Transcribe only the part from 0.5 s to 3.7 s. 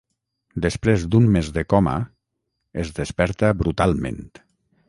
Després d'un mes de coma, es desperta